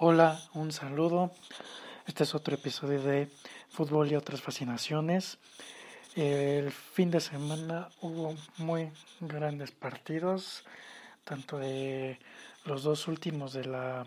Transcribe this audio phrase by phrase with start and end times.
[0.00, 1.32] Hola, un saludo.
[2.06, 3.28] Este es otro episodio de
[3.68, 5.38] Fútbol y otras fascinaciones.
[6.14, 10.62] El fin de semana hubo muy grandes partidos,
[11.24, 12.20] tanto de
[12.64, 14.06] los dos últimos de la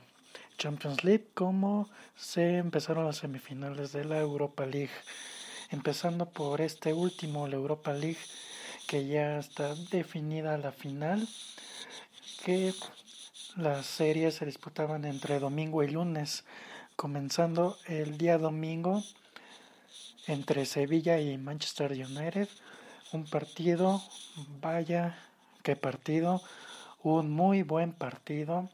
[0.58, 4.96] Champions League como se empezaron las semifinales de la Europa League.
[5.72, 8.24] Empezando por este último, la Europa League,
[8.88, 11.28] que ya está definida la final,
[12.46, 12.74] que
[13.56, 16.46] las series se disputaban entre domingo y lunes,
[16.96, 19.04] comenzando el día domingo
[20.28, 22.48] entre Sevilla y Manchester United.
[23.12, 24.02] Un partido,
[24.62, 25.18] vaya,
[25.64, 26.42] qué partido,
[27.04, 28.70] un muy buen partido,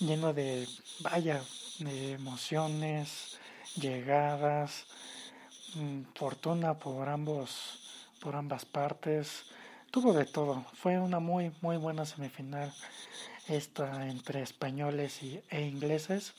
[0.00, 0.66] lleno de,
[1.00, 1.40] vaya,
[1.78, 3.38] de emociones,
[3.76, 4.86] llegadas,
[5.76, 9.44] mm, fortuna por ambos, por ambas partes,
[9.92, 10.64] tuvo de todo.
[10.74, 12.72] Fue una muy, muy buena semifinal
[13.48, 16.34] esta entre españoles y, e ingleses.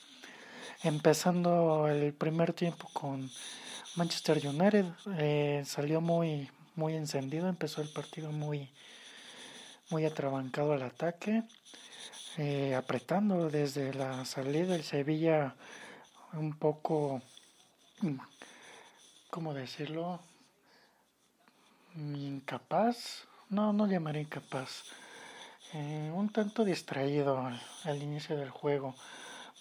[0.83, 3.29] Empezando el primer tiempo con
[3.95, 4.85] Manchester United,
[5.17, 8.69] eh, salió muy, muy encendido, empezó el partido muy,
[9.89, 11.43] muy atrabancado al ataque,
[12.37, 15.55] eh, apretando desde la salida el Sevilla
[16.33, 17.21] un poco,
[19.29, 20.21] ¿cómo decirlo?
[21.95, 24.83] Incapaz, no, no llamaré incapaz,
[25.73, 27.49] eh, un tanto distraído
[27.85, 28.93] al, inicio del juego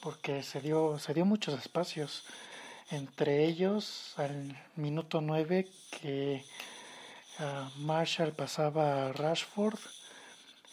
[0.02, 2.24] porque se dio, se dio muchos espacios.
[2.90, 5.68] Entre ellos, al minuto 9,
[6.00, 6.44] que
[7.38, 9.78] ah, Marshall pasaba a Rashford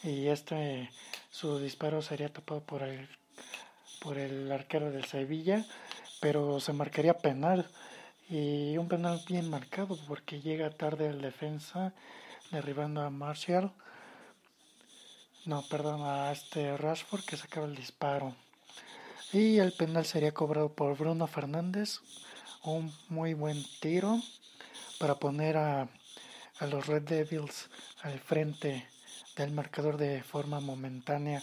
[0.02, 0.90] y este
[1.30, 3.08] su disparo sería tapado por el,
[4.00, 5.64] por el arquero del Sevilla,
[6.20, 7.70] pero se marcaría penal
[8.28, 11.92] y un penal bien marcado porque llega tarde el defensa
[12.50, 13.70] derribando a Marshall
[15.48, 18.36] no, perdón, a este Rashford que sacaba el disparo.
[19.32, 22.00] Y el penal sería cobrado por Bruno Fernández.
[22.64, 24.20] Un muy buen tiro
[24.98, 25.88] para poner a,
[26.58, 27.70] a los Red Devils
[28.02, 28.86] al frente
[29.36, 31.42] del marcador de forma momentánea.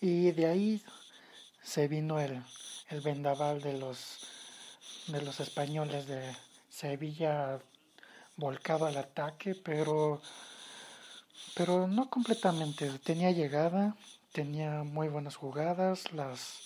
[0.00, 0.82] Y de ahí
[1.62, 2.42] se vino el,
[2.88, 4.26] el vendaval de los,
[5.06, 6.34] de los españoles de
[6.68, 7.60] Sevilla
[8.36, 10.20] volcado al ataque, pero
[11.54, 12.90] pero no completamente.
[12.98, 13.96] Tenía llegada,
[14.32, 16.58] tenía muy buenas jugadas, las,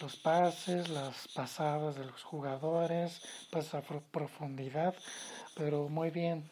[0.00, 3.20] los pases, las pasadas de los jugadores,
[3.50, 4.94] pasa profundidad,
[5.54, 6.50] pero muy bien.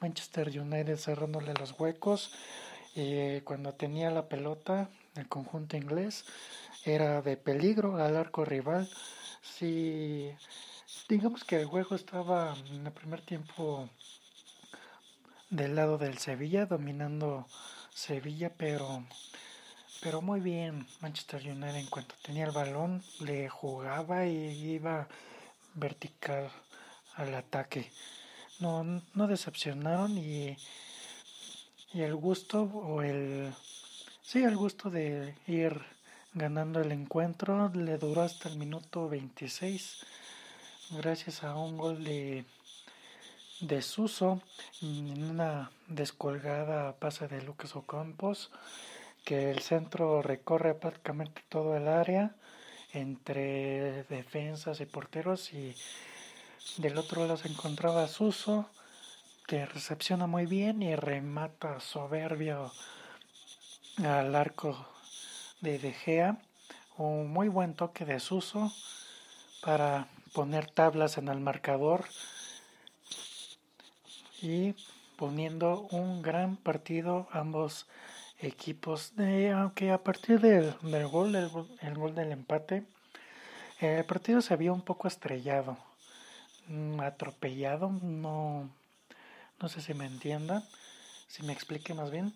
[0.00, 2.32] Manchester United cerrándole los huecos
[2.94, 6.24] y cuando tenía la pelota, el conjunto inglés
[6.84, 8.88] era de peligro al arco rival.
[9.42, 10.30] Si
[11.08, 13.88] digamos que el juego estaba en el primer tiempo
[15.50, 17.46] del lado del Sevilla, dominando
[17.92, 19.04] Sevilla, pero,
[20.00, 25.08] pero muy bien Manchester United en cuanto tenía el balón, le jugaba y iba
[25.74, 26.50] vertical
[27.16, 27.90] al ataque.
[28.60, 30.56] No, no decepcionaron y,
[31.92, 33.52] y el gusto o el
[34.22, 35.80] sí el gusto de ir
[36.34, 40.06] ganando el encuentro le duró hasta el minuto 26
[40.90, 42.44] gracias a un gol de
[43.60, 44.40] desuso
[44.80, 48.50] en una descolgada pase de Lucas Ocampos
[49.24, 52.34] que el centro recorre prácticamente todo el área
[52.92, 55.74] entre defensas y porteros y
[56.78, 58.68] del otro lado se encontraba Suso
[59.46, 62.72] que recepciona muy bien y remata soberbio
[63.98, 64.86] al arco
[65.60, 66.38] de De Gea.
[66.96, 68.72] Un muy buen toque de Suso
[69.62, 72.04] para poner tablas en el marcador
[74.42, 74.74] y
[75.16, 77.86] poniendo un gran partido ambos
[78.38, 79.14] equipos.
[79.16, 80.74] De, aunque a partir del,
[81.08, 82.84] gol, el, gol del empate,
[83.80, 85.76] el partido se había un poco estrellado,
[86.68, 88.70] mm, atropellado, no,
[89.60, 90.64] no sé si me entiendan,
[91.28, 92.34] si me explique más bien,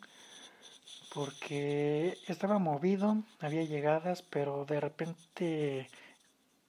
[1.14, 5.90] porque estaba movido, había llegadas, pero de repente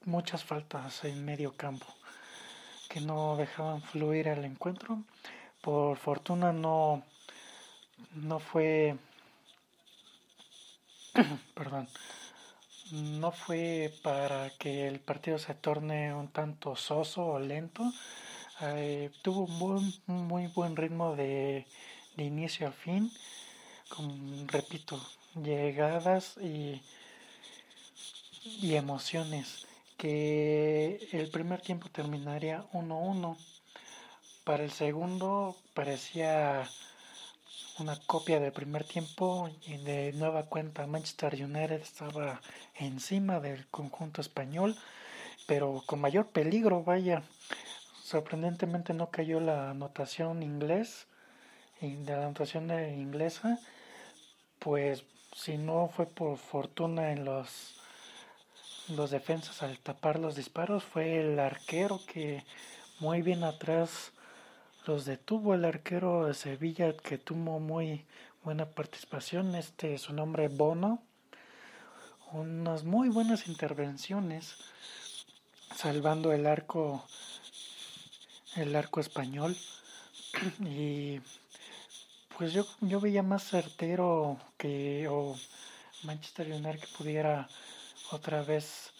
[0.05, 1.87] muchas faltas en medio campo
[2.95, 5.03] que no dejaban fluir el encuentro.
[5.61, 7.03] Por fortuna no,
[8.13, 8.95] no fue,
[11.53, 11.89] perdón,
[12.91, 17.83] no fue para que el partido se torne un tanto soso o lento.
[18.61, 21.67] Eh, tuvo un, muy buen ritmo de,
[22.15, 23.11] de inicio a fin,
[24.47, 24.97] repito,
[25.35, 26.81] llegadas y,
[28.61, 29.67] y emociones.
[29.97, 33.37] Que el primer tiempo terminaría 1-1.
[34.43, 36.69] Para el segundo parecía
[37.79, 42.41] una copia del primer tiempo y de nueva cuenta Manchester United estaba
[42.75, 44.77] encima del conjunto español,
[45.47, 47.23] pero con mayor peligro, vaya.
[48.03, 51.07] Sorprendentemente no cayó la anotación inglés,
[51.81, 53.59] de la anotación inglesa,
[54.59, 55.03] pues
[55.35, 57.74] si no fue por fortuna en los
[58.89, 62.43] los defensas al tapar los disparos fue el arquero que
[62.99, 64.11] muy bien atrás
[64.85, 68.05] los detuvo el arquero de Sevilla que tuvo muy
[68.43, 71.01] buena participación este su nombre Bono.
[72.31, 74.55] Unas muy buenas intervenciones
[75.75, 77.03] salvando el arco
[78.55, 79.55] el arco español.
[80.59, 81.21] Y
[82.37, 85.35] pues yo, yo veía más certero que o
[86.03, 87.47] Manchester United que pudiera
[88.11, 88.91] otra vez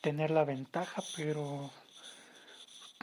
[0.00, 1.70] tener la ventaja pero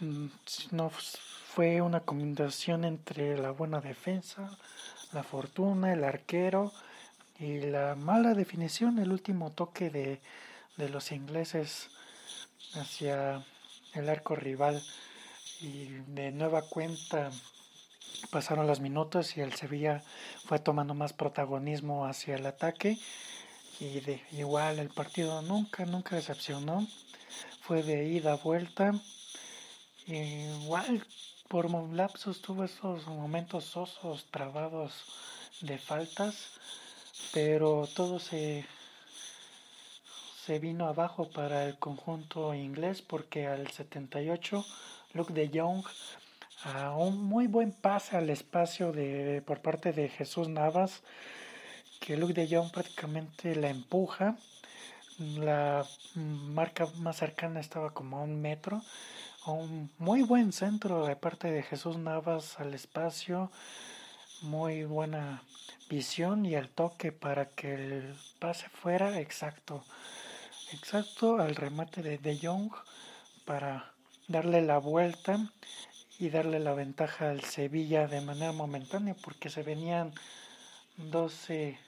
[0.02, 0.28] mm,
[0.72, 4.58] no fue una combinación entre la buena defensa
[5.14, 6.72] la fortuna el arquero
[7.40, 10.22] y la mala definición, el último toque de,
[10.78, 11.90] de los ingleses
[12.74, 13.44] hacia
[13.94, 14.82] el arco rival.
[15.62, 17.32] Y de nueva cuenta
[18.32, 20.04] pasaron los minutos y el Sevilla
[20.46, 22.98] fue tomando más protagonismo hacia el ataque
[23.80, 26.88] y de igual el partido nunca nunca decepcionó.
[27.62, 28.94] Fue de ida vuelta.
[30.06, 31.06] Igual
[31.48, 34.94] por lapsos tuvo esos momentos sosos trabados
[35.62, 36.58] de faltas
[37.34, 38.66] pero todo se,
[40.46, 44.66] se vino abajo para el conjunto inglés porque al 78
[45.14, 45.84] Luke de Jong
[46.64, 51.04] a un muy buen pase al espacio de, por parte de Jesús Navas
[52.00, 54.38] que Luke de Jong prácticamente la empuja.
[55.38, 55.86] La
[56.16, 58.82] marca más cercana estaba como a un metro.
[59.46, 63.52] Un muy buen centro de parte de Jesús Navas al espacio.
[64.42, 65.44] Muy buena
[65.90, 69.84] visión y el toque para que el pase fuera exacto.
[70.74, 72.72] Exacto al remate de De Jong
[73.46, 73.94] para
[74.28, 75.40] darle la vuelta
[76.20, 80.14] y darle la ventaja al Sevilla de manera momentánea porque se venían
[80.98, 81.80] 12,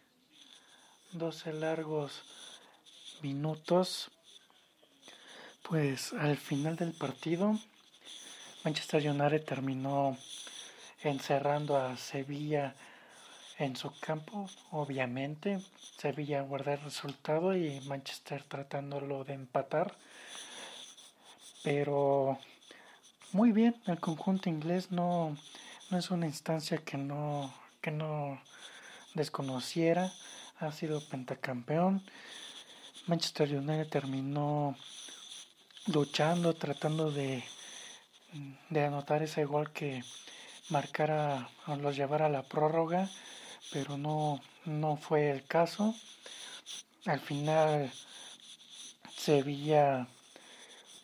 [1.13, 2.23] 12 largos
[3.21, 4.11] minutos.
[5.63, 7.59] Pues al final del partido
[8.63, 10.17] Manchester United terminó
[11.03, 12.75] encerrando a Sevilla
[13.57, 15.59] en su campo, obviamente.
[15.97, 19.95] Sevilla guarda el resultado y Manchester tratándolo de empatar.
[21.63, 22.38] Pero
[23.31, 25.38] muy bien, el conjunto inglés no,
[25.89, 28.41] no es una instancia que no, que no
[29.13, 30.11] desconociera.
[30.59, 32.03] Ha sido pentacampeón.
[33.07, 34.75] Manchester United terminó
[35.88, 37.44] luchando, tratando de,
[38.69, 40.03] de anotar ese gol que
[40.69, 43.09] marcara o los llevara a la prórroga,
[43.71, 45.95] pero no, no fue el caso.
[47.06, 47.91] Al final
[49.16, 50.07] Sevilla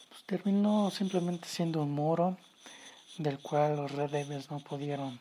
[0.09, 2.37] pues, terminó simplemente siendo un muro
[3.17, 5.19] del cual los Red Devils no pudieron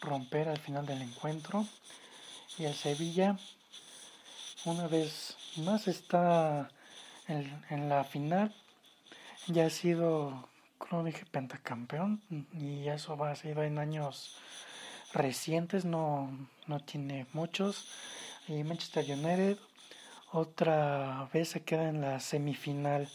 [0.00, 1.66] romper al final del encuentro.
[2.56, 3.36] Y el Sevilla
[4.64, 6.70] una vez más está
[7.28, 8.54] en, en la final.
[9.46, 14.36] Ya ha sido como dije, pentacampeón y eso va a ser en años
[15.12, 16.30] recientes, no,
[16.66, 17.88] no tiene muchos.
[18.48, 19.58] Y Manchester United
[20.32, 23.08] otra vez se queda en la semifinal,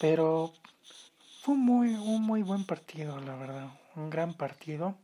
[0.00, 0.52] pero
[1.42, 4.96] fue muy, un muy buen partido, la verdad, un gran partido.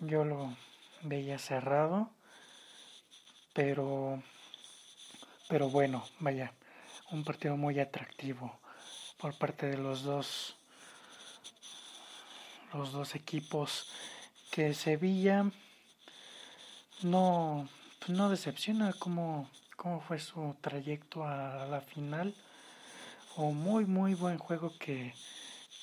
[0.00, 0.56] Yo lo
[1.02, 2.10] veía cerrado,
[3.52, 4.22] pero,
[5.48, 6.52] pero bueno, vaya,
[7.10, 8.58] un partido muy atractivo
[9.18, 10.56] por parte de los dos
[12.72, 13.88] los dos equipos
[14.50, 15.50] que Sevilla
[17.02, 22.34] no pues no decepciona como cómo fue su trayecto a la final.
[23.36, 25.12] O muy muy buen juego que,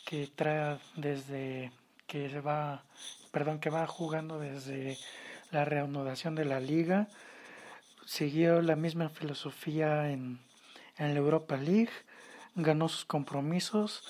[0.06, 1.72] que trae desde
[2.08, 2.84] que se va
[3.32, 4.98] perdón que va jugando desde
[5.52, 7.08] la reanudación de la liga
[8.12, 10.38] siguió la misma filosofía en,
[10.98, 11.94] en la Europa League
[12.56, 14.04] ganó sus compromisos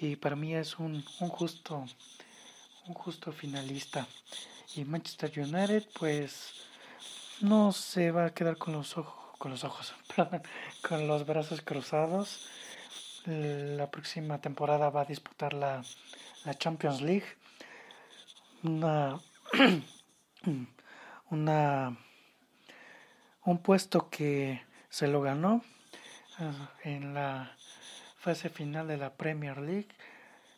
[0.00, 1.84] y para mí es un, un justo
[2.86, 4.06] un justo finalista
[4.74, 6.54] y Manchester United pues
[7.42, 9.94] no se va a quedar con los ojos con los ojos,
[10.88, 12.48] con los brazos cruzados.
[13.26, 15.84] La próxima temporada va a disputar la,
[16.44, 17.26] la Champions League.
[18.64, 19.20] Una,
[21.30, 21.96] una,
[23.48, 25.64] un puesto que se lo ganó
[26.38, 27.56] ah, en la
[28.18, 29.88] fase final de la Premier League.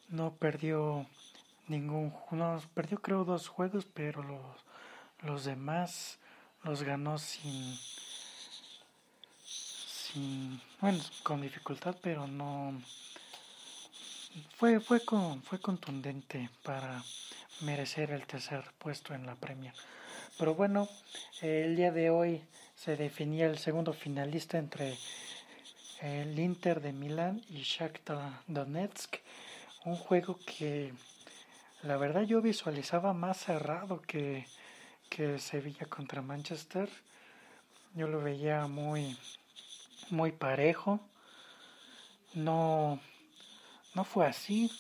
[0.09, 1.07] No perdió
[1.69, 4.65] ningún, no, perdió creo dos juegos, pero los,
[5.21, 6.19] los demás
[6.65, 7.79] los ganó sin,
[9.47, 12.73] sin, bueno, con dificultad, pero no,
[14.57, 17.05] fue, fue, con, fue contundente para
[17.61, 19.75] merecer el tercer puesto en la Premier.
[20.41, 20.89] Pero bueno,
[21.41, 22.43] el día de hoy
[22.83, 24.97] se definía el segundo finalista entre
[26.01, 29.17] el Inter de Milán y Shakhtar Donetsk,
[29.85, 30.95] un juego que
[31.83, 34.47] la verdad yo visualizaba más cerrado que,
[35.11, 36.89] que Sevilla contra Manchester.
[37.95, 39.15] Yo lo veía muy,
[40.09, 41.01] muy parejo.
[42.33, 42.99] No,
[43.95, 44.73] no fue así.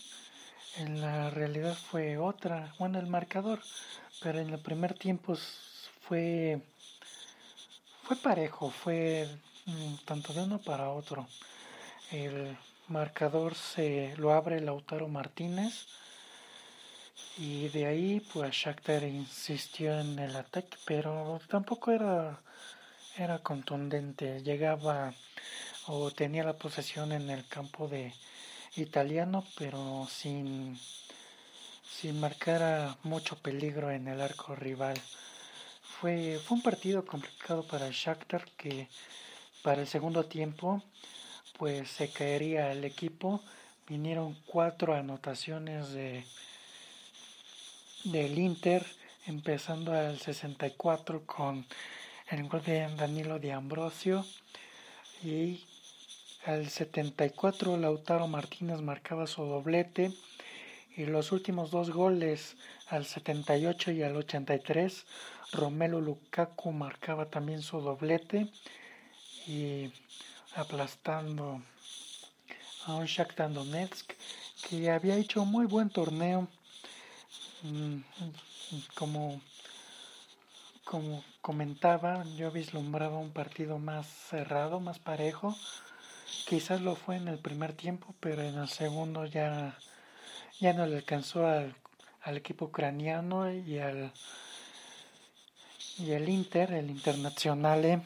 [0.78, 2.74] En la realidad fue otra.
[2.78, 3.60] Bueno, el marcador.
[4.22, 5.36] Pero en el primer tiempo
[6.00, 6.62] fue,
[8.10, 8.70] fue parejo.
[8.70, 9.28] Fue
[9.66, 11.28] mm, tanto de uno para otro.
[12.10, 12.56] El
[12.88, 15.86] marcador se lo abre Lautaro Martínez
[17.38, 22.40] y de ahí pues Shakhtar insistió en el ataque pero tampoco era
[23.16, 25.14] era contundente llegaba
[25.86, 28.12] o tenía la posesión en el campo de
[28.74, 30.76] italiano pero sin
[31.88, 35.00] sin marcar mucho peligro en el arco rival
[36.00, 38.88] fue fue un partido complicado para el Shakhtar que
[39.62, 40.82] para el segundo tiempo
[41.58, 43.42] pues se caería el equipo.
[43.86, 46.24] Vinieron cuatro anotaciones de
[48.04, 48.86] del Inter,
[49.26, 51.66] empezando al 64 con
[52.30, 54.24] el gol de Danilo de Ambrosio.
[55.22, 55.66] Y
[56.46, 60.12] al 74 Lautaro Martínez marcaba su doblete.
[60.96, 62.56] Y los últimos dos goles
[62.88, 65.04] al 78 y al 83
[65.52, 68.50] Romelu Lukaku marcaba también su doblete
[69.46, 69.92] y
[70.54, 71.62] aplastando
[72.86, 74.12] a un Shakhtar Donetsk
[74.68, 76.48] que había hecho muy buen torneo
[77.62, 78.00] Mm,
[78.94, 79.40] como,
[80.84, 85.54] como comentaba, yo vislumbraba un partido más cerrado, más parejo.
[86.46, 89.76] Quizás lo fue en el primer tiempo, pero en el segundo ya,
[90.60, 91.74] ya no le alcanzó al,
[92.22, 94.12] al equipo ucraniano y al,
[96.00, 98.02] y el Inter, el Internacional,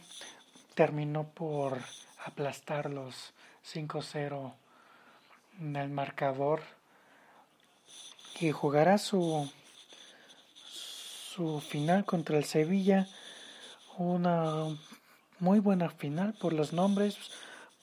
[0.75, 1.79] terminó por
[2.25, 3.33] aplastar los
[3.73, 4.53] 5-0
[5.61, 6.63] en el marcador
[8.37, 9.49] que jugará su,
[10.67, 13.07] su final contra el Sevilla.
[13.97, 14.77] Una
[15.39, 17.17] muy buena final por los nombres,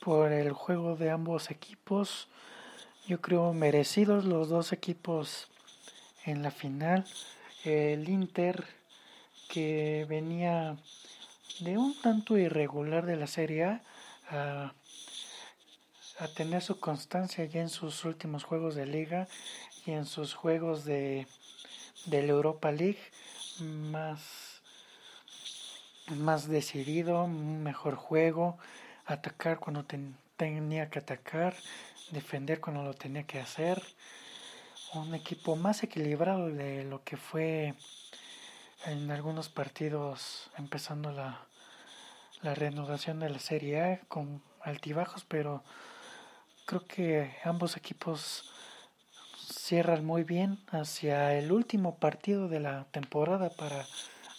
[0.03, 2.27] por el juego de ambos equipos.
[3.07, 5.47] Yo creo merecidos los dos equipos
[6.25, 7.05] en la final.
[7.63, 8.80] El Inter
[9.51, 10.77] que venía
[11.59, 13.81] de un tanto irregular de la Serie A
[14.29, 14.73] a,
[16.19, 19.27] a tener su constancia ya en sus últimos juegos de liga
[19.85, 21.27] y en sus juegos de,
[22.05, 23.01] de la Europa League
[23.59, 24.61] más,
[26.07, 28.57] más decidido, mejor juego,
[29.05, 29.85] atacar cuando
[30.37, 31.55] tenía que atacar,
[32.11, 33.83] defender cuando lo tenía que hacer.
[34.93, 37.75] Un equipo más equilibrado de lo que fue
[38.85, 41.45] en algunos partidos empezando la,
[42.41, 45.63] la reanudación de la Serie A con altibajos, pero
[46.65, 48.51] creo que ambos equipos
[49.53, 53.85] cierran muy bien hacia el último partido de la temporada para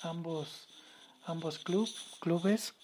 [0.02, 0.68] ambos,
[1.26, 1.88] ambos club,
[2.20, 2.74] clubes.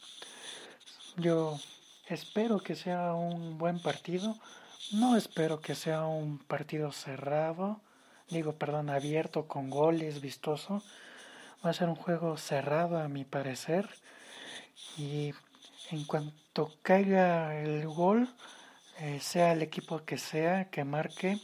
[1.16, 1.58] Yo
[2.06, 4.36] espero que sea un buen partido.
[4.92, 7.80] No espero que sea un partido cerrado,
[8.30, 10.82] digo, perdón, abierto con goles, vistoso.
[11.64, 13.88] Va a ser un juego cerrado a mi parecer.
[14.96, 15.32] Y
[15.90, 18.28] en cuanto caiga el gol,
[19.00, 21.38] eh, sea el equipo que sea que marque,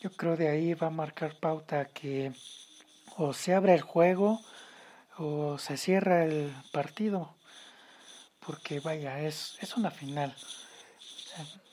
[0.00, 2.32] yo creo de ahí va a marcar pauta que
[3.16, 4.40] o se abre el juego
[5.18, 7.34] o se cierra el partido.
[8.40, 10.34] Porque vaya, es, es una final.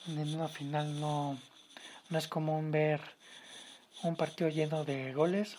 [0.08, 1.38] En una final no,
[2.10, 3.01] no es común ver
[4.03, 5.58] un partido lleno de goles.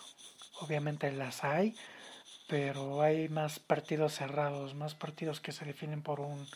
[0.61, 1.77] Obviamente las hay,
[2.47, 6.47] pero hay más partidos cerrados, más partidos que se definen por un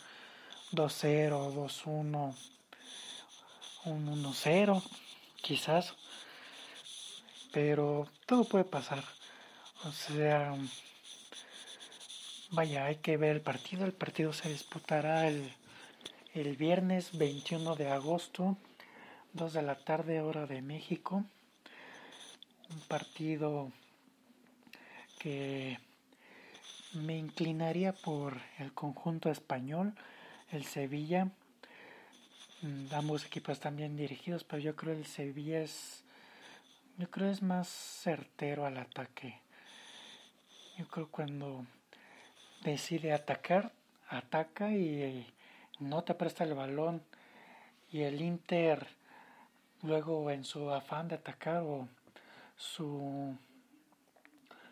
[0.71, 2.35] 2-0, 2-1,
[3.85, 4.83] un 1-0
[5.41, 5.95] quizás,
[7.51, 9.03] pero todo puede pasar.
[9.85, 10.53] O sea,
[12.51, 13.85] vaya, hay que ver el partido.
[13.85, 15.51] El partido se disputará el,
[16.33, 18.57] el viernes 21 de agosto,
[19.33, 21.23] 2 de la tarde, hora de México.
[22.69, 23.71] Un partido
[25.19, 25.77] que
[26.93, 29.93] me inclinaría por el conjunto español,
[30.51, 31.29] el Sevilla.
[32.61, 36.03] Mm, ambos equipos están bien dirigidos, pero yo creo el Sevilla es,
[36.97, 39.39] yo creo es más certero al ataque.
[40.77, 41.65] Yo creo cuando
[42.63, 43.71] decide atacar,
[44.07, 45.27] ataca y
[45.79, 47.03] no te presta el balón
[47.91, 48.87] y el Inter
[49.81, 51.87] luego en su afán de atacar o
[52.57, 53.37] su,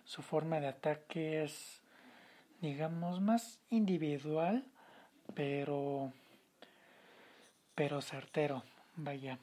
[0.08, 1.82] su forma de ataque es
[2.62, 4.64] digamos más individual
[5.36, 6.14] pero
[7.76, 8.64] pero certero
[8.96, 9.38] vaya.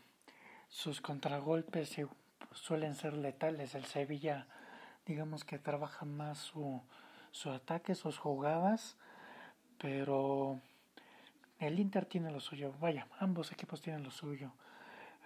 [0.68, 1.94] Sus contragolpes
[2.52, 3.74] suelen ser letales.
[3.74, 4.46] El Sevilla
[5.04, 6.80] digamos que trabaja más su,
[7.30, 8.96] su ataque sus jugadas
[9.76, 10.60] pero
[11.58, 14.50] el Inter tiene lo suyo, vaya, ambos equipos tienen lo suyo.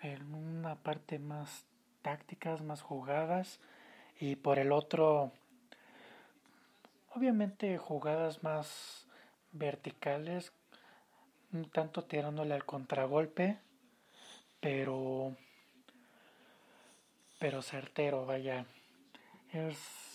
[0.03, 1.65] En una parte más
[2.03, 3.61] tácticas, más jugadas,
[4.19, 5.33] y por el otro,
[7.15, 9.07] obviamente jugadas más
[9.53, 10.53] verticales,
[11.53, 13.59] un tanto tirándole al contragolpe,
[14.61, 15.37] pero
[17.39, 18.67] pero certero, vaya.
[19.53, 20.09] Es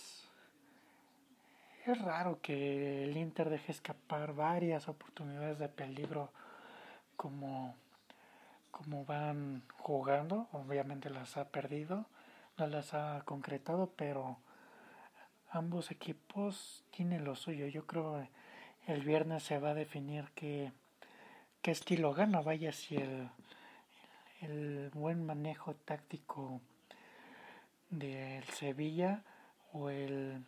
[1.86, 6.32] es raro que el Inter deje escapar varias oportunidades de peligro
[7.14, 7.76] como,
[8.70, 10.48] como van jugando.
[10.52, 12.06] Obviamente las ha perdido,
[12.56, 14.38] no las ha concretado, pero
[15.50, 17.66] ambos equipos tienen lo suyo.
[17.66, 18.26] Yo creo
[18.86, 20.72] el viernes se va a definir qué,
[21.62, 22.40] qué estilo gana.
[22.40, 23.28] Vaya si el,
[24.40, 26.60] el buen manejo táctico
[27.90, 29.22] del Sevilla
[29.72, 30.44] o el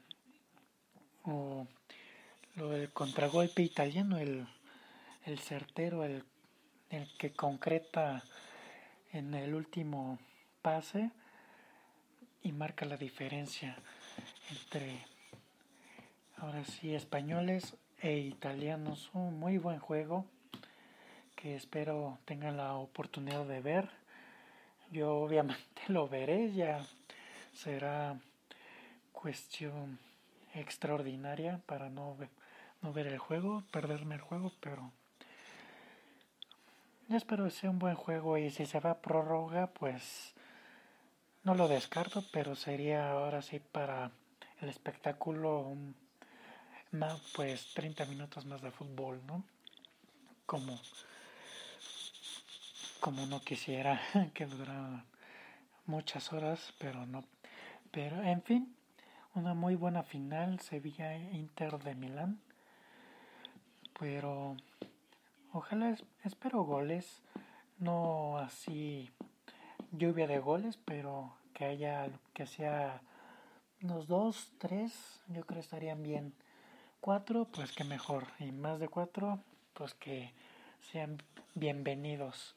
[1.25, 1.67] o
[2.55, 4.47] lo del contragolpe italiano, el,
[5.25, 6.25] el certero, el,
[6.91, 8.23] el que concreta
[9.13, 10.19] en el último
[10.63, 11.11] pase
[12.47, 13.77] y marca la diferencia
[14.51, 15.05] entre
[16.37, 19.11] ahora sí españoles e italianos.
[19.15, 20.25] Un muy buen juego
[21.35, 23.91] que espero tengan la oportunidad de ver.
[24.93, 26.53] Yo obviamente lo veré.
[26.53, 26.87] Ya
[27.53, 28.17] será
[29.11, 29.99] cuestión
[30.55, 32.17] extraordinaria para no,
[32.81, 34.93] no ver el juego, perderme el juego, pero
[37.09, 38.39] yo espero que sea un buen juego.
[38.39, 40.36] Y si se va a prórroga, pues
[41.47, 44.11] no lo descarto, pero sería ahora sí para
[44.61, 45.77] el espectáculo
[46.91, 49.45] más, pues 30 minutos más de fútbol, ¿no?
[50.45, 50.77] Como,
[52.99, 54.01] como no quisiera
[54.35, 55.05] que durara
[55.87, 57.23] muchas horas, pero no.
[57.93, 58.75] Pero en fin,
[59.37, 62.41] una muy buena final Sevilla-Inter de Milán.
[64.01, 64.57] Pero
[65.53, 67.23] ojalá espero goles,
[67.79, 69.13] no así
[69.93, 73.01] lluvia de goles, pero que haya que sea
[73.83, 76.35] unos dos, tres, yo creo estarían bien.
[77.01, 78.27] Cuatro, pues que mejor.
[78.39, 79.39] Y más de cuatro,
[79.75, 80.33] pues que
[80.93, 81.19] sean
[81.55, 82.55] bienvenidos.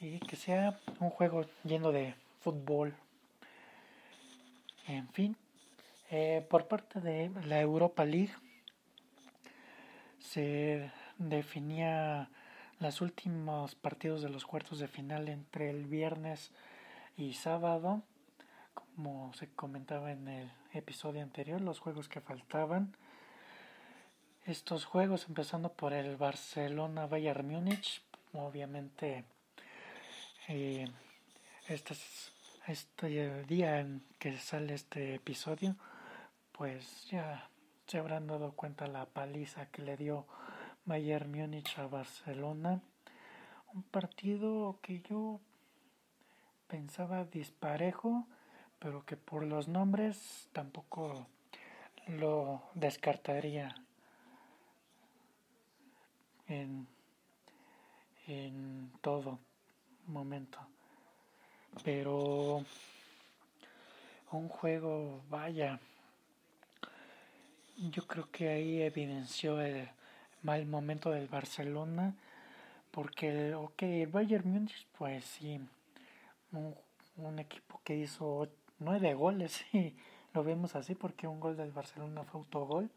[0.00, 2.94] Y que sea un juego lleno de fútbol.
[4.86, 5.36] En fin,
[6.10, 8.34] eh, por parte de la Europa League
[10.18, 12.28] se definía
[12.80, 16.50] los últimos partidos de los cuartos de final entre el viernes
[17.16, 18.02] y sábado,
[18.74, 22.96] como se comentaba en el episodio anterior, los juegos que faltaban.
[24.44, 29.24] Estos juegos, empezando por el Barcelona Bayern Múnich, obviamente
[30.48, 30.86] eh,
[31.68, 31.94] este,
[32.66, 35.76] este día en que sale este episodio
[36.56, 37.48] pues ya
[37.86, 40.26] se habrán dado cuenta la paliza que le dio
[40.86, 42.82] Bayern Múnich a Barcelona.
[43.72, 45.40] Un partido que yo
[46.68, 48.26] pensaba disparejo,
[48.78, 51.26] pero que por los nombres tampoco
[52.06, 53.74] lo descartaría
[56.48, 56.86] en,
[58.26, 59.38] en todo
[60.06, 60.58] momento.
[61.82, 62.62] Pero
[64.30, 65.80] un juego, vaya,
[67.76, 69.88] yo creo que ahí evidenció el
[70.44, 72.14] mal momento del Barcelona,
[72.90, 75.60] porque, el Bayern Múnich, pues sí,
[76.52, 79.96] un, equipo que hizo nueve goles, y
[80.32, 82.90] lo vemos así, porque un gol del Barcelona fue autogol.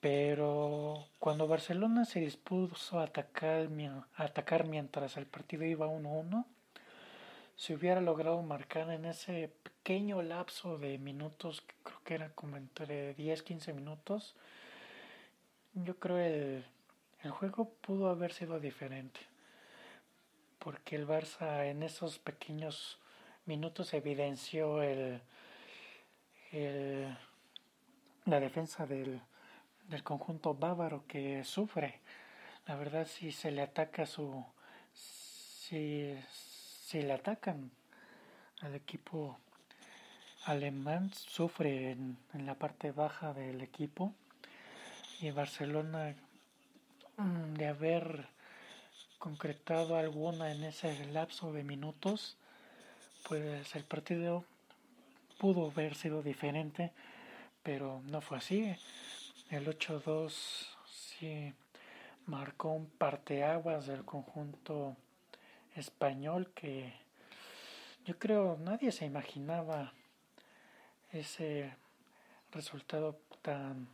[0.00, 3.68] Pero cuando Barcelona se dispuso a atacar,
[4.16, 6.44] a atacar mientras el partido iba 1-1,
[7.56, 13.14] si hubiera logrado marcar en ese pequeño lapso de minutos, creo que era como entre
[13.14, 14.34] 10, 15 minutos,
[15.74, 16.64] yo creo el,
[17.22, 19.20] el juego pudo haber sido diferente.
[20.58, 22.98] Porque el Barça en esos pequeños
[23.46, 25.20] minutos evidenció el,
[26.52, 27.16] el
[28.24, 29.20] la defensa del,
[29.88, 32.00] del conjunto bávaro que sufre.
[32.66, 34.44] La verdad, si se le ataca su.
[34.94, 37.70] Si, si le atacan
[38.60, 39.38] al equipo
[40.44, 44.14] alemán, sufre en, en la parte baja del equipo.
[45.22, 46.14] Y Barcelona,
[47.16, 48.26] mm, de haber
[49.18, 52.36] concretado alguna en ese lapso de minutos,
[53.26, 54.44] pues el partido
[55.38, 56.92] pudo haber sido diferente
[57.62, 58.74] pero no fue así.
[59.50, 60.32] El 8-2
[60.86, 61.52] sí
[62.26, 64.96] marcó un parteaguas del conjunto
[65.74, 66.92] español que
[68.04, 69.92] yo creo nadie se imaginaba
[71.12, 71.72] ese
[72.52, 73.88] resultado tan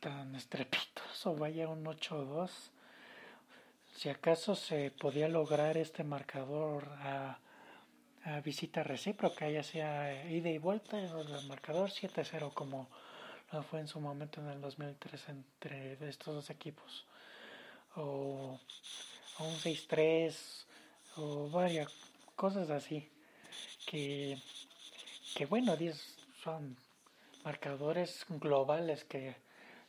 [0.00, 2.50] tan estrepitoso, vaya un 8-2.
[3.94, 7.38] Si acaso se podía lograr este marcador a
[8.44, 12.88] visita recíproca, ya sea ida y vuelta, el marcador 7-0 como
[13.52, 17.06] lo fue en su momento en el 2003 entre estos dos equipos,
[17.96, 18.58] o,
[19.40, 20.34] un 6-3,
[21.16, 21.88] o varias
[22.36, 23.08] cosas así,
[23.86, 24.38] que,
[25.34, 25.76] que bueno,
[26.42, 26.76] son
[27.42, 29.34] marcadores globales que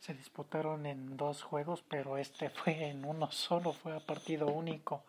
[0.04, 5.02] se disputaron en dos juegos, pero este fue en uno solo, fue a partido único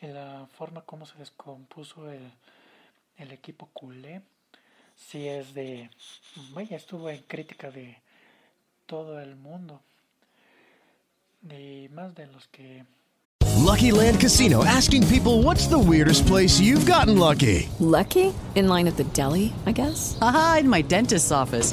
[0.00, 2.30] en la forma como se descompuso el,
[3.18, 4.20] el equipo culé,
[4.96, 5.90] si es de,
[6.52, 7.98] vaya, estuvo en crítica de
[8.86, 9.80] todo el mundo,
[11.40, 12.84] de más de los que...
[13.64, 17.68] Lucky Land Casino, asking people what's the weirdest place you've gotten lucky.
[17.78, 18.34] Lucky?
[18.56, 20.18] In line at the deli, I guess.
[20.20, 21.72] Aha, in my dentist's office.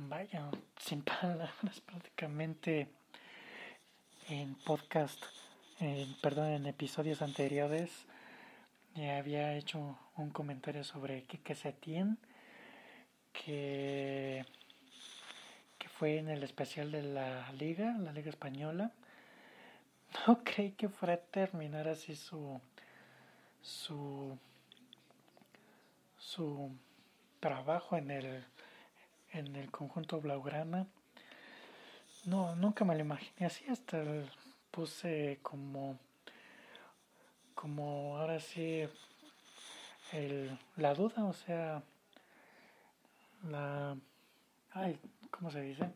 [0.00, 1.50] Vaya, sin palabras
[1.86, 2.86] prácticamente
[4.28, 5.20] en podcast,
[5.80, 8.06] en, perdón, en episodios anteriores
[8.94, 12.16] ya había hecho un comentario sobre Kike Setién
[13.32, 14.46] que,
[15.78, 18.92] que fue en el especial de la liga, la liga española.
[20.28, 22.60] No creí que fuera a terminar así su
[23.62, 24.38] su
[26.18, 26.70] su
[27.40, 28.44] trabajo en el
[29.32, 30.86] en el conjunto Blaugrana.
[32.24, 34.02] No, nunca me lo imaginé así, hasta
[34.70, 35.98] puse como,
[37.54, 38.84] como ahora sí,
[40.12, 41.82] el, la duda, o sea,
[43.44, 43.96] la,
[44.72, 44.98] ay,
[45.30, 45.90] ¿cómo se dice?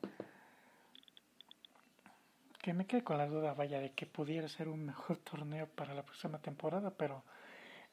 [2.60, 5.94] Que me quedé con la duda, vaya, de que pudiera ser un mejor torneo para
[5.94, 7.22] la próxima temporada, pero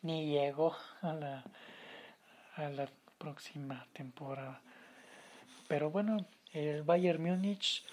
[0.01, 1.43] ni llegó a la,
[2.55, 4.61] a la próxima temporada.
[5.69, 7.83] Pero bueno, el Bayern Múnich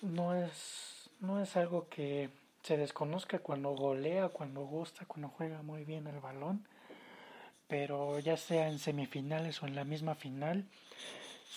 [0.00, 2.28] no es, no es algo que
[2.64, 6.66] se desconozca cuando golea, cuando gusta, cuando juega muy bien el balón.
[7.68, 10.64] Pero ya sea en semifinales o en la misma final,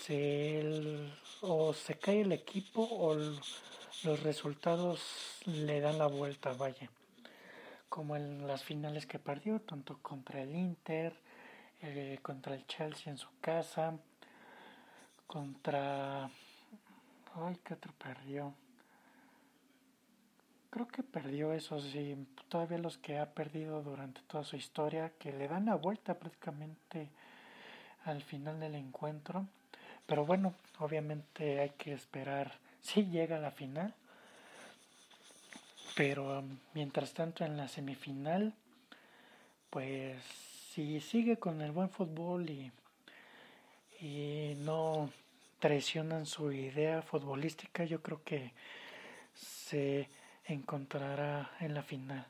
[0.04, 1.10] se,
[1.42, 5.02] o se cae el equipo o los resultados
[5.46, 6.88] le dan la vuelta, vaya.
[7.90, 11.16] Como en las finales que perdió, tanto contra el Inter,
[11.82, 13.98] eh, contra el Chelsea en su casa,
[15.28, 16.30] contra...
[17.36, 18.54] Ay, ¿qué otro perdió?
[20.70, 22.28] Creo que perdió eso, sí.
[22.50, 27.10] Todavía los que ha perdido durante toda su historia, que le dan la vuelta prácticamente
[28.06, 29.46] al final del encuentro.
[30.06, 33.94] Pero bueno, obviamente hay que esperar si llega a la final.
[35.96, 38.54] Pero mientras tanto en la semifinal,
[39.70, 40.22] pues
[40.72, 42.72] si sigue con el buen fútbol y,
[43.99, 45.10] y no
[45.60, 48.53] traicionan su idea futbolística, yo creo que
[49.34, 50.10] se
[50.45, 52.25] encontrará en la final.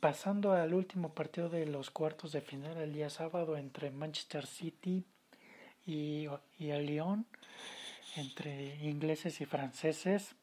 [0.00, 5.04] Pasando al último partido de los cuartos de final el día sábado entre Manchester City
[5.86, 6.26] y,
[6.58, 7.26] y el Lyon,
[8.16, 10.34] entre ingleses y franceses.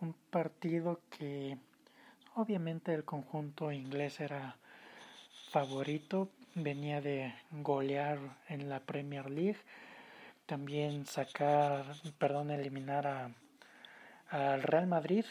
[0.00, 1.58] Un partido que
[2.34, 4.56] obviamente el conjunto inglés era
[5.50, 9.58] favorito, venía de golear en la Premier League,
[10.46, 11.84] también sacar,
[12.18, 13.30] perdón, eliminar a,
[14.30, 15.26] al Real Madrid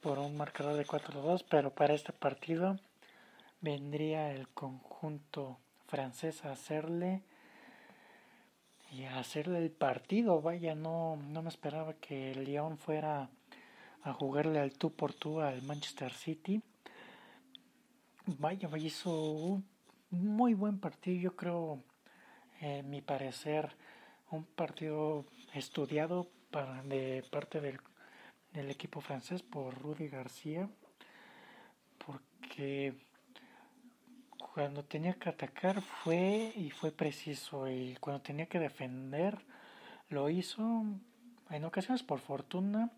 [0.00, 2.78] por un marcador de 4-2, pero para este partido
[3.60, 7.22] vendría el conjunto francés a hacerle
[8.92, 10.40] y a hacerle el partido.
[10.40, 13.28] Vaya, no, no me esperaba que el Lyon fuera
[14.02, 16.62] a jugarle al tú por tú al Manchester City.
[18.26, 19.64] Vaya, hizo un
[20.10, 21.82] muy buen partido, yo creo,
[22.60, 23.76] en mi parecer,
[24.30, 27.80] un partido estudiado para, de parte del,
[28.52, 30.68] del equipo francés por Rudy García,
[31.98, 32.94] porque
[34.54, 39.38] cuando tenía que atacar fue y fue preciso y cuando tenía que defender
[40.10, 40.84] lo hizo
[41.50, 42.90] en ocasiones por fortuna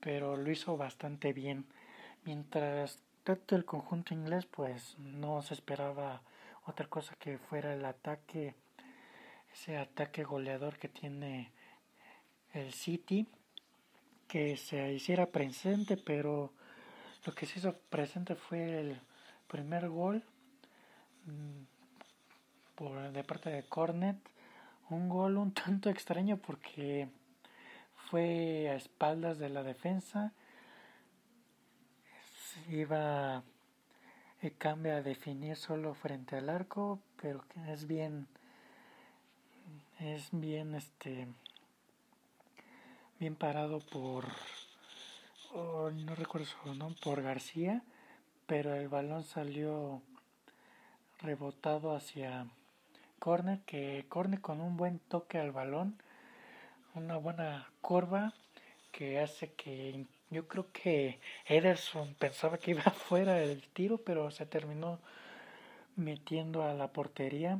[0.00, 1.66] pero lo hizo bastante bien.
[2.24, 3.02] Mientras
[3.36, 6.22] tanto el conjunto inglés pues no se esperaba
[6.66, 8.54] otra cosa que fuera el ataque
[9.52, 11.50] ese ataque goleador que tiene
[12.52, 13.26] el City
[14.26, 16.52] que se hiciera presente pero
[17.24, 19.00] lo que se hizo presente fue el
[19.48, 20.22] primer gol
[21.28, 21.66] Mm,
[22.74, 24.16] por, de parte de Cornet.
[24.90, 27.08] Un gol un tanto extraño porque
[28.10, 30.32] fue a espaldas de la defensa.
[32.68, 33.42] Iba
[34.42, 38.28] el cambio a definir solo frente al arco, pero es bien
[40.00, 41.26] es bien este
[43.18, 44.26] bien parado por
[45.54, 47.82] no recuerdo su nombre por García,
[48.46, 50.02] pero el balón salió
[51.20, 52.46] rebotado hacia
[53.18, 55.96] Corner, que Corner con un buen toque al balón,
[56.94, 58.34] una buena curva
[58.92, 64.46] que hace que yo creo que Ederson pensaba que iba fuera el tiro, pero se
[64.46, 64.98] terminó
[65.96, 67.58] metiendo a la portería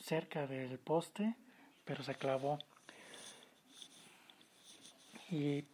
[0.00, 1.34] cerca del poste,
[1.84, 2.58] pero se clavó.
[5.30, 5.64] Y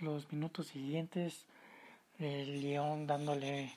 [0.00, 1.46] los minutos siguientes,
[2.18, 3.72] el León dándole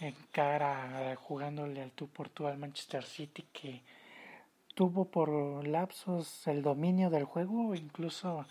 [0.00, 3.82] en cara jugándole al tú por tú al Manchester City que
[4.74, 8.44] tuvo por lapsos el dominio del juego incluso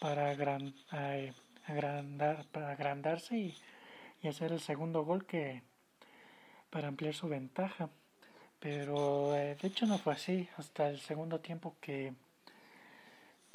[0.00, 1.34] para agrandar,
[2.52, 3.54] para agrandarse y,
[4.28, 5.62] hacer el segundo gol que
[6.70, 7.90] para ampliar su ventaja.
[8.60, 10.48] Pero eh, de hecho no fue así.
[10.56, 12.14] Hasta el segundo tiempo que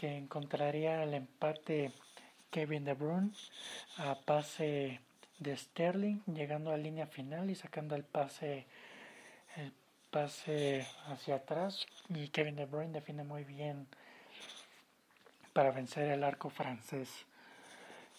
[0.04, 1.94] que encontraría el empate
[2.52, 3.32] Kevin De Bruyne
[3.98, 5.00] a pase
[5.40, 8.66] de Sterling llegando a línea final y sacando el pase
[9.56, 9.72] el
[10.12, 11.86] pase hacia atrás.
[12.10, 13.88] Y Kevin De Bruyne define muy bien
[15.54, 17.26] para vencer el arco francés.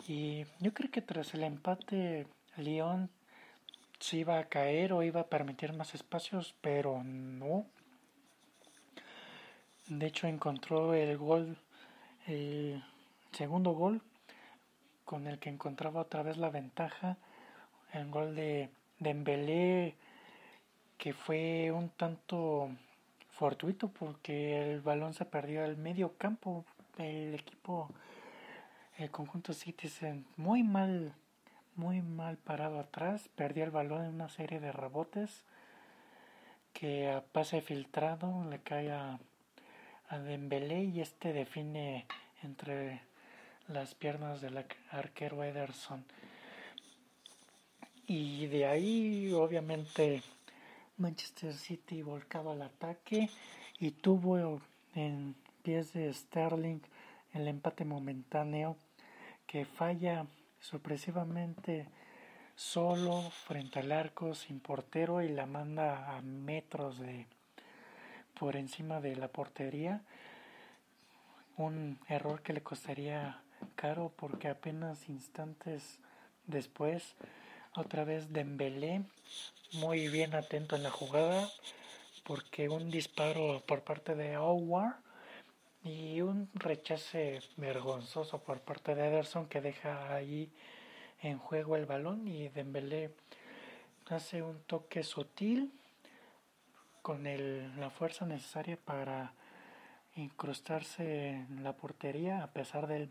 [0.08, 3.10] Y yo creo que tras el empate Lyon
[3.98, 7.66] se iba a caer o iba a permitir más espacios pero no.
[9.88, 11.58] De hecho encontró el gol
[12.26, 12.82] el
[13.32, 14.00] segundo gol
[15.04, 17.18] con el que encontraba otra vez la ventaja,
[17.92, 19.96] el gol de Dembélé
[20.96, 22.70] que fue un tanto
[23.30, 26.64] fortuito porque el balón se perdió al medio campo,
[26.98, 27.90] el equipo,
[28.98, 31.14] el conjunto Citizen muy mal,
[31.76, 35.44] muy mal parado atrás, perdió el balón en una serie de rebotes
[36.72, 39.18] que a pase filtrado le cae a,
[40.08, 42.06] a Dembélé y este define
[42.42, 43.00] entre
[43.68, 46.04] las piernas del arquero Ederson.
[48.06, 50.22] Y de ahí, obviamente,
[50.98, 53.30] Manchester City volcaba al ataque
[53.78, 54.60] y tuvo
[54.94, 56.80] en pies de Sterling
[57.32, 58.76] el empate momentáneo
[59.46, 60.26] que falla
[60.60, 61.88] sorpresivamente
[62.54, 67.26] solo frente al arco sin portero y la manda a metros de
[68.38, 70.02] por encima de la portería.
[71.56, 73.40] Un error que le costaría
[73.74, 75.98] caro porque apenas instantes
[76.46, 77.14] después
[77.74, 79.02] otra vez Dembélé
[79.72, 81.48] muy bien atento en la jugada
[82.22, 85.03] porque un disparo por parte de Howard
[85.84, 90.50] y un rechace vergonzoso por parte de Ederson que deja ahí
[91.20, 93.10] en juego el balón y Dembélé
[94.08, 95.72] hace un toque sutil
[97.02, 99.34] con el, la fuerza necesaria para
[100.16, 103.10] incrustarse en la portería a pesar del,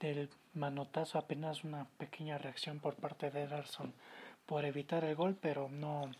[0.00, 3.92] del manotazo apenas una pequeña reacción por parte de Ederson
[4.46, 6.10] por evitar el gol pero no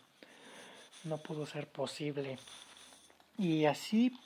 [1.03, 2.37] no pudo ser posible.
[3.37, 4.17] Y así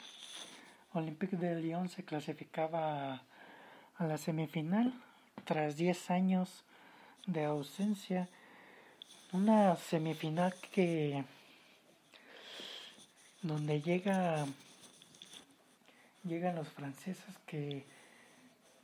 [0.94, 3.24] Olympique de Lyon se clasificaba
[3.98, 4.94] a la semifinal
[5.46, 6.64] tras 10 años
[7.28, 8.28] de ausencia
[9.32, 11.24] una semifinal que
[13.42, 14.46] donde llega
[16.24, 17.86] llegan los franceses que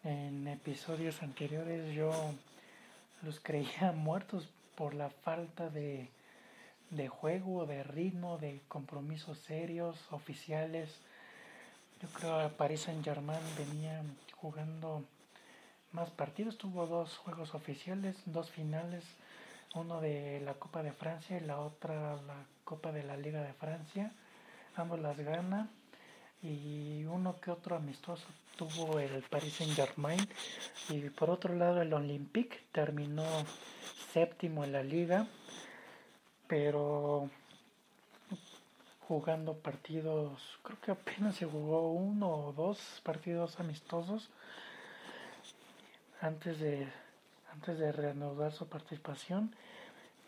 [0.04, 2.12] en episodios anteriores yo
[3.24, 6.10] los creía muertos por la falta de,
[6.92, 11.02] de juego, de ritmo, de compromisos serios, oficiales.
[12.02, 14.04] Yo creo que Paris Saint Germain venía
[14.36, 15.04] jugando
[15.92, 19.04] más partidos, tuvo dos juegos oficiales, dos finales,
[19.74, 23.54] uno de la Copa de Francia y la otra la Copa de la Liga de
[23.54, 24.12] Francia.
[24.76, 25.70] Ambos las gana
[26.44, 30.20] y uno que otro amistoso tuvo el Paris Saint Germain
[30.90, 33.26] y por otro lado el Olympique terminó
[34.14, 35.28] séptimo en la liga
[36.48, 37.30] pero
[39.08, 44.30] jugando partidos creo que apenas se jugó uno o dos partidos amistosos
[46.22, 46.88] antes de
[47.54, 49.56] antes de reanudar su participación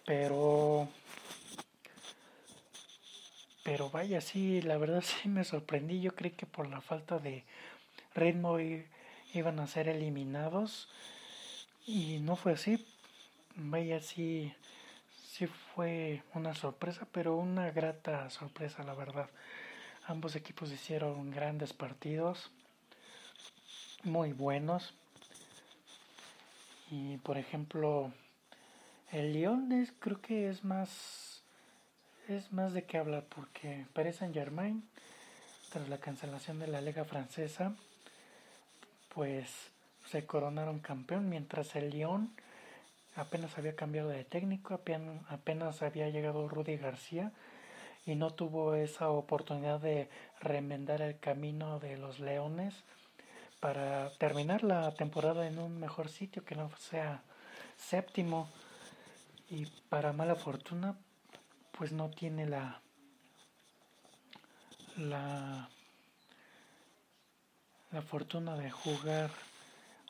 [0.06, 0.88] pero
[3.64, 6.02] pero vaya, sí, la verdad sí me sorprendí.
[6.02, 7.44] Yo creí que por la falta de
[8.16, 10.90] ritmo iban a ser eliminados
[11.86, 12.84] y no fue así.
[13.56, 14.52] Vaya, sí,
[15.40, 19.30] sí fue una sorpresa, pero una grata sorpresa, la verdad.
[20.06, 22.52] Ambos equipos hicieron grandes partidos,
[24.04, 24.94] muy buenos.
[26.92, 28.12] Y por ejemplo,
[29.14, 31.42] el Lyon creo que es más
[32.28, 34.84] es más de qué hablar porque Paris Saint Germain,
[35.72, 37.74] tras la cancelación de la Liga Francesa,
[39.16, 39.72] pues
[40.06, 42.30] se coronaron campeón, mientras el Lyon
[43.20, 44.74] apenas había cambiado de técnico,
[45.28, 47.32] apenas, había llegado Rudy García
[48.06, 52.74] y no tuvo esa oportunidad de remendar el camino de los Leones
[53.60, 57.22] para terminar la temporada en un mejor sitio que no sea
[57.78, 58.50] séptimo
[59.50, 60.96] y para mala fortuna
[61.78, 62.82] pues no tiene la
[64.98, 65.70] la
[67.92, 69.32] la fortuna de jugar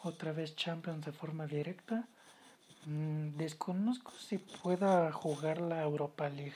[0.04, 2.08] otra vez Champions de forma directa.
[2.86, 6.54] Mm, desconozco si pueda jugar la Europa League.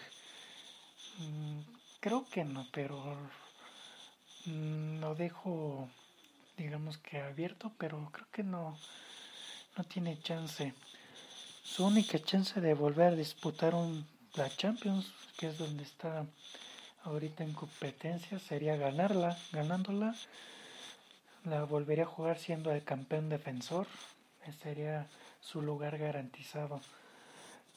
[1.19, 1.59] Mm,
[1.99, 3.17] creo que no, pero
[4.45, 5.89] mm, lo dejo
[6.57, 8.77] digamos que abierto, pero creo que no
[9.77, 10.73] no tiene chance.
[11.63, 14.05] Su única chance de volver a disputar un
[14.35, 16.25] la Champions, que es donde está
[17.03, 19.37] ahorita en competencia, sería ganarla.
[19.51, 20.15] Ganándola,
[21.43, 23.87] la volvería a jugar siendo el campeón defensor.
[24.61, 25.07] Sería
[25.43, 26.81] su lugar garantizado.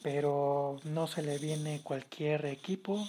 [0.03, 3.07] Pero no se le viene cualquier equipo.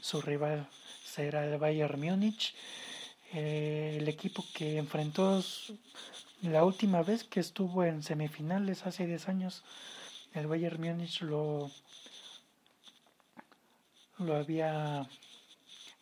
[0.00, 0.68] Su rival
[1.04, 2.54] será el Bayern Múnich.
[3.32, 5.42] Eh, el equipo que enfrentó
[6.42, 9.62] la última vez que estuvo en semifinales hace 10 años.
[10.34, 11.70] El Bayern Múnich lo
[14.18, 15.08] lo había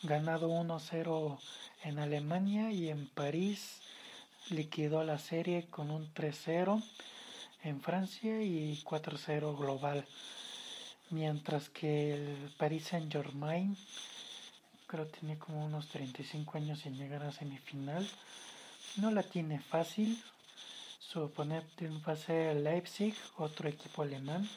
[0.02, 1.38] ganado 1-0
[1.84, 3.80] en Alemania y en París
[4.50, 6.82] liquidó la serie con un 3-0
[7.62, 10.06] en Francia y 4-0 global.
[11.10, 13.76] Mientras que el Paris Saint Germain
[14.86, 18.08] creo tiene como unos 35 años sin llegar a semifinal.
[18.96, 20.20] No la tiene fácil.
[20.98, 24.48] Su oponente va a ser Leipzig, otro equipo alemán,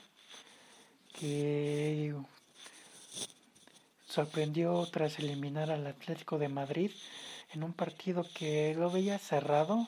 [1.19, 2.15] que
[4.07, 6.91] sorprendió tras eliminar al Atlético de Madrid
[7.53, 9.87] en un partido que lo veía cerrado.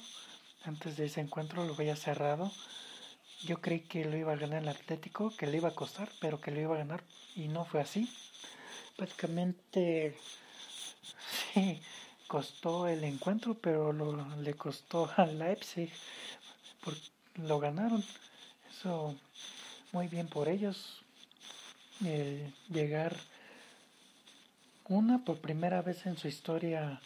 [0.63, 2.51] Antes de ese encuentro lo veía cerrado.
[3.45, 6.41] Yo creí que lo iba a ganar el Atlético, que le iba a costar, pero
[6.41, 7.03] que lo iba a ganar
[7.35, 8.09] y no fue así.
[8.97, 10.17] Prácticamente
[11.53, 11.79] sí,
[12.27, 15.91] costó el encuentro, pero lo, le costó al Leipzig.
[17.35, 18.03] lo ganaron.
[18.69, 19.15] Eso
[19.91, 21.03] muy bien por ellos.
[22.03, 23.15] El llegar
[24.87, 26.99] una por primera vez en su historia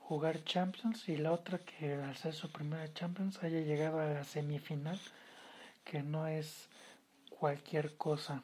[0.00, 4.24] jugar Champions y la otra que al ser su primera Champions haya llegado a la
[4.24, 5.00] semifinal,
[5.84, 6.68] que no es
[7.38, 8.42] cualquier cosa.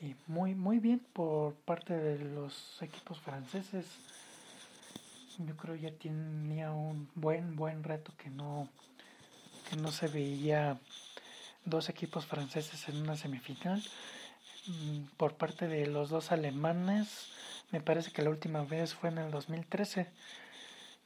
[0.00, 3.86] Y muy muy bien por parte de los equipos franceses.
[5.38, 8.68] Yo creo ya tenía un buen buen reto que no
[9.68, 10.78] que no se veía
[11.64, 13.82] dos equipos franceses en una semifinal
[14.66, 17.28] mm, por parte de los dos alemanes.
[17.70, 20.08] Me parece que la última vez fue en el 2013,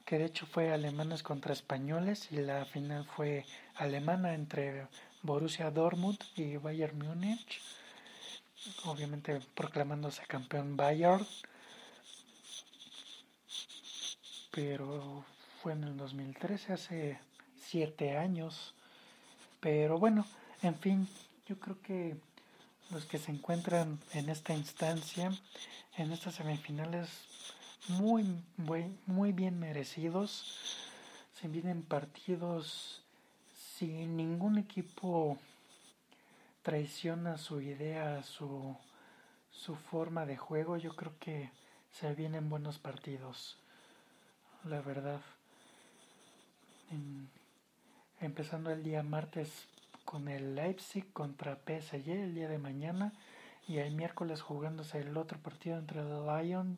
[0.09, 3.45] que de hecho fue alemanes contra españoles y la final fue
[3.75, 4.87] alemana entre
[5.21, 7.61] Borussia Dortmund y Bayern Múnich.
[8.85, 11.27] Obviamente proclamándose campeón Bayern.
[14.49, 15.23] Pero
[15.61, 17.19] fue en el 2013, hace
[17.61, 18.73] siete años.
[19.59, 20.25] Pero bueno,
[20.63, 21.07] en fin,
[21.47, 22.17] yo creo que
[22.89, 25.31] los que se encuentran en esta instancia,
[25.97, 27.09] en estas semifinales,
[27.89, 30.87] muy, muy, muy bien merecidos.
[31.33, 33.03] Se vienen partidos
[33.77, 35.37] sin ningún equipo
[36.61, 38.75] traiciona su idea, su,
[39.51, 40.77] su forma de juego.
[40.77, 41.51] Yo creo que
[41.91, 43.57] se vienen buenos partidos,
[44.63, 45.21] la verdad
[48.19, 49.67] empezando el día martes
[50.05, 53.13] con el Leipzig contra PSG el día de mañana
[53.67, 56.77] y el miércoles jugándose el otro partido entre el Lyon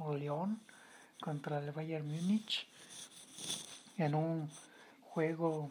[0.00, 0.60] o León
[1.20, 2.66] contra el Bayern Múnich
[3.98, 4.50] en un
[5.02, 5.70] juego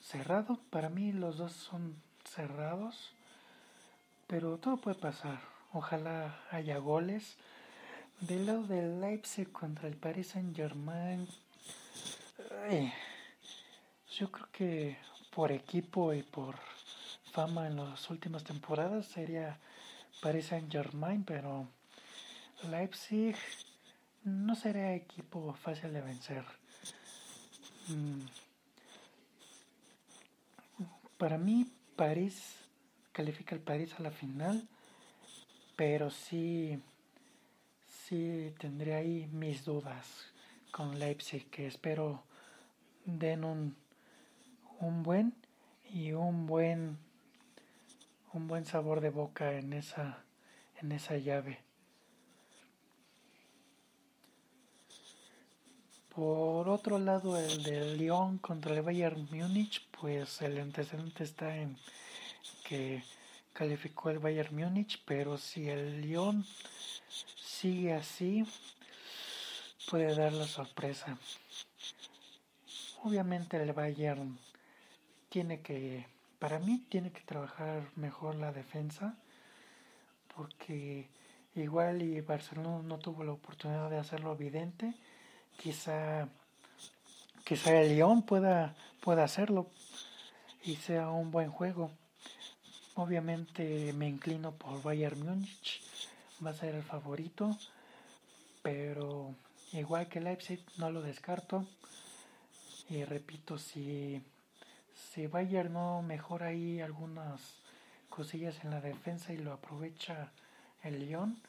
[0.00, 0.58] cerrado.
[0.70, 3.12] Para mí los dos son cerrados,
[4.26, 5.40] pero todo puede pasar.
[5.72, 7.36] Ojalá haya goles.
[8.20, 11.26] Del lado del Leipzig contra el Paris Saint Germain,
[14.16, 14.96] yo creo que
[15.34, 16.54] por equipo y por
[17.32, 19.58] fama en las últimas temporadas sería
[20.20, 21.66] Paris Saint Germain, pero
[22.70, 23.36] Leipzig
[24.24, 26.44] no será equipo fácil de vencer.
[27.88, 28.20] Mm.
[31.18, 32.56] Para mí, París
[33.12, 34.66] califica el París a la final,
[35.76, 36.80] pero sí,
[37.88, 40.06] sí tendría ahí mis dudas
[40.70, 42.22] con Leipzig, que espero
[43.04, 43.76] den un,
[44.80, 45.34] un buen
[45.92, 46.98] y un buen
[48.32, 50.24] un buen sabor de boca en esa
[50.80, 51.58] en esa llave.
[56.14, 61.78] Por otro lado, el de Lyon contra el Bayern Múnich, pues el antecedente está en
[62.64, 63.02] que
[63.54, 66.44] calificó el Bayern Múnich, pero si el Lyon
[67.42, 68.44] sigue así,
[69.90, 71.16] puede dar la sorpresa.
[73.02, 74.38] Obviamente el Bayern
[75.30, 76.06] tiene que,
[76.38, 79.16] para mí, tiene que trabajar mejor la defensa,
[80.36, 81.08] porque
[81.54, 84.94] igual y Barcelona no tuvo la oportunidad de hacerlo evidente,
[85.58, 86.28] quizá,
[87.44, 89.68] quizá el Lyon pueda, pueda hacerlo
[90.64, 91.90] y sea un buen juego.
[92.94, 95.80] Obviamente me inclino por Bayern Múnich,
[96.44, 97.56] va a ser el favorito,
[98.62, 99.34] pero
[99.72, 101.66] igual que Leipzig no lo descarto.
[102.90, 104.22] Y repito, si,
[104.94, 107.40] si Bayern no mejora ahí algunas
[108.10, 110.30] cosillas en la defensa y lo aprovecha
[110.82, 111.40] el Lyon,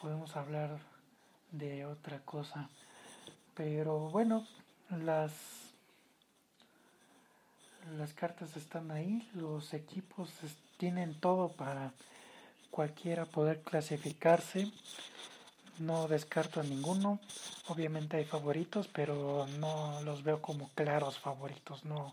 [0.00, 0.78] podemos hablar
[1.50, 2.68] de otra cosa.
[3.58, 4.46] Pero bueno,
[5.04, 5.32] las,
[7.98, 10.30] las cartas están ahí, los equipos
[10.78, 11.92] tienen todo para
[12.70, 14.72] cualquiera poder clasificarse
[15.80, 17.20] no descarto a ninguno.
[17.68, 22.12] Obviamente hay favoritos, pero no los veo como claros favoritos, no,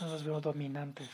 [0.00, 1.10] no los veo dominantes.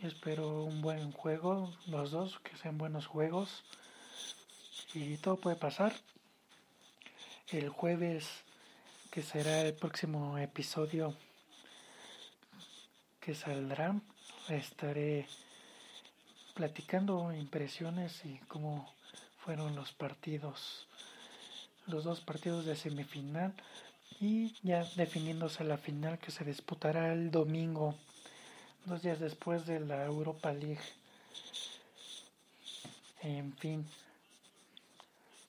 [0.00, 3.62] Y espero un buen juego, los dos, que sean buenos juegos.
[4.94, 5.94] Y todo puede pasar.
[7.48, 8.26] El jueves,
[9.16, 11.14] que será el próximo episodio
[13.18, 13.98] que saldrá,
[14.50, 15.26] estaré
[16.52, 18.92] platicando impresiones y cómo
[19.38, 20.86] fueron los partidos,
[21.86, 23.54] los dos partidos de semifinal
[24.20, 27.94] y ya definiéndose la final que se disputará el domingo,
[28.84, 30.84] dos días después de la Europa League.
[33.22, 33.86] En fin,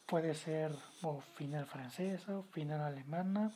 [0.08, 3.52] puede ser o final francesa o final alemana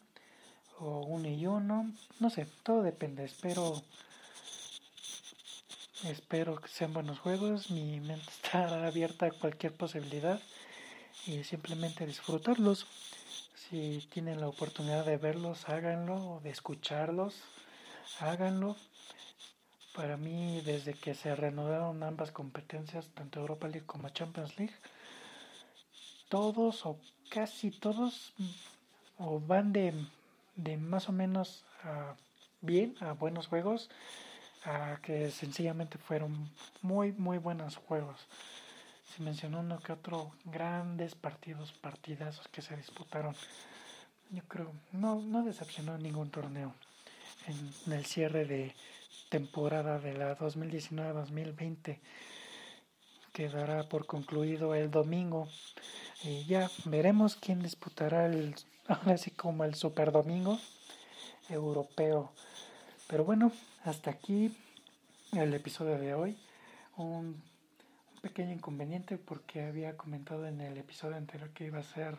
[0.80, 3.82] o uno y uno, no sé, todo depende, espero
[6.04, 10.42] Espero que sean buenos juegos, mi mente está abierta a cualquier posibilidad
[11.28, 12.88] y simplemente disfrutarlos.
[13.56, 17.36] Si tienen la oportunidad de verlos, háganlo, o de escucharlos,
[18.20, 18.76] háganlo.
[19.94, 24.74] Para mí, desde que se reanudaron ambas competencias, tanto Europa League como Champions League,
[26.32, 26.98] todos o
[27.30, 28.34] casi todos
[29.18, 29.94] o van de,
[30.56, 32.16] de más o menos a
[32.62, 33.90] bien, a buenos juegos
[35.02, 36.50] que sencillamente fueron
[36.82, 38.28] muy, muy buenos juegos.
[39.14, 43.36] Se mencionó uno que otro grandes partidos, partidazos que se disputaron.
[44.30, 46.74] Yo creo, no, no decepcionó ningún torneo
[47.48, 48.74] en, el cierre de,
[49.30, 51.98] temporada de la 2019-2020
[53.34, 55.48] quedará por concluido el domingo.
[56.24, 58.56] Y ya veremos quién disputará el,
[59.06, 60.60] así como el Super Domingo
[61.50, 62.32] europeo.
[63.08, 63.52] Pero bueno,
[63.84, 64.56] hasta aquí
[65.34, 66.38] el episodio de hoy.
[66.98, 67.42] Un,
[68.22, 72.18] pequeño inconveniente porque había comentado en el episodio anterior que iba a ser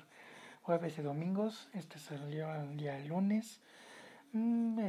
[0.63, 1.69] jueves y domingos.
[1.75, 3.61] Este salió el día lunes.
[4.33, 4.81] Mm,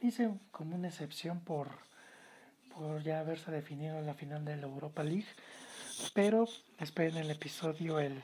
[0.00, 1.68] hice como una excepción por,
[2.76, 5.26] por ya haberse definido la final de la Europa League.
[6.12, 6.46] Pero
[6.78, 8.22] esperen el episodio el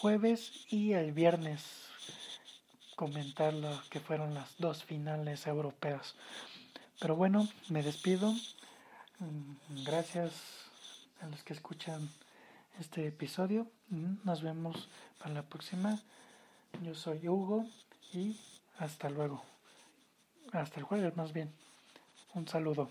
[0.00, 1.64] jueves y el viernes
[2.96, 6.14] comentar lo que fueron las dos finales europeas.
[7.00, 8.32] Pero bueno, me despido.
[9.18, 10.32] Mm, gracias
[11.20, 12.08] a los que escuchan
[12.78, 13.66] este episodio.
[13.88, 14.88] Mm, nos vemos
[15.18, 15.98] para la próxima.
[16.82, 17.66] Yo soy Hugo
[18.12, 18.38] y
[18.78, 19.42] hasta luego.
[20.52, 21.52] Hasta el jueves más bien.
[22.34, 22.90] Un saludo.